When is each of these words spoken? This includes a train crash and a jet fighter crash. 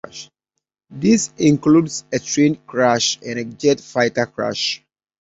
This 0.89 1.31
includes 1.37 2.05
a 2.11 2.17
train 2.17 2.55
crash 2.65 3.19
and 3.23 3.37
a 3.37 3.43
jet 3.45 3.79
fighter 3.79 4.25
crash. 4.25 4.81